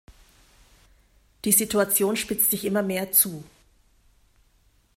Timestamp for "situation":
1.51-2.15